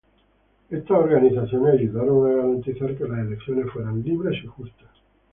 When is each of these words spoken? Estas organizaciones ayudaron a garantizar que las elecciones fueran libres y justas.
Estas 0.71 0.97
organizaciones 0.97 1.79
ayudaron 1.79 2.25
a 2.31 2.35
garantizar 2.37 2.97
que 2.97 3.07
las 3.07 3.19
elecciones 3.19 3.71
fueran 3.71 4.01
libres 4.01 4.43
y 4.43 4.47
justas. 4.47 4.89